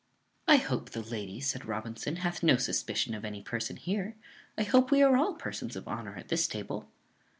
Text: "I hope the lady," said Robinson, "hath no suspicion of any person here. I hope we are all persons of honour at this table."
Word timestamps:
"I 0.47 0.55
hope 0.55 0.89
the 0.89 1.03
lady," 1.03 1.39
said 1.39 1.63
Robinson, 1.65 2.15
"hath 2.15 2.41
no 2.41 2.55
suspicion 2.55 3.13
of 3.13 3.23
any 3.23 3.43
person 3.43 3.75
here. 3.75 4.15
I 4.57 4.63
hope 4.63 4.89
we 4.89 5.03
are 5.03 5.15
all 5.15 5.35
persons 5.35 5.75
of 5.75 5.87
honour 5.87 6.15
at 6.15 6.29
this 6.29 6.47
table." 6.47 6.89